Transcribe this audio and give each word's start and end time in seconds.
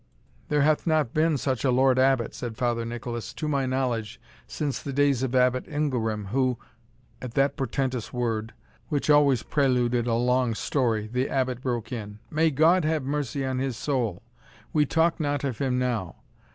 "There 0.49 0.63
hath 0.63 0.87
not 0.87 1.13
been 1.13 1.37
such 1.37 1.63
a 1.63 1.69
Lord 1.69 1.99
Abbot," 1.99 2.33
said 2.33 2.57
Father 2.57 2.85
Nicholas, 2.85 3.35
"to 3.35 3.47
my 3.47 3.67
knowledge, 3.67 4.19
since 4.47 4.81
the 4.81 4.91
days 4.91 5.21
of 5.21 5.35
Abbot 5.35 5.67
Ingelram, 5.67 6.29
who" 6.29 6.57
At 7.21 7.35
that 7.35 7.55
portentous 7.55 8.11
word, 8.11 8.55
which 8.89 9.11
always 9.11 9.43
preluded 9.43 10.07
a 10.07 10.15
long 10.15 10.55
story, 10.55 11.05
the 11.05 11.29
Abbot 11.29 11.61
broke 11.61 11.91
in. 11.91 12.17
"May 12.31 12.49
God 12.49 12.83
have 12.83 13.03
mercy 13.03 13.45
on 13.45 13.59
his 13.59 13.77
soul! 13.77 14.23
we 14.73 14.87
talk 14.87 15.19
not 15.19 15.43
of 15.43 15.59
him 15.59 15.77
now. 15.77 16.15